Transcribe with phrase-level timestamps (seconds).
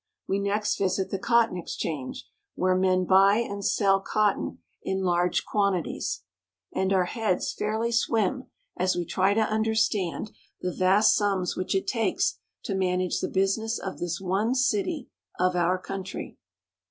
[0.27, 6.23] We next visit the Cotton Exchange, where men buy and sell cotton in large quantities;
[6.73, 8.45] and our heads fairly swim
[8.75, 9.05] as OUR FOREIGN COMMERCE.
[9.05, 13.27] 65 we try to understand the vast sums which it takes to man age the
[13.29, 15.09] business of this one city
[15.39, 16.35] of our country.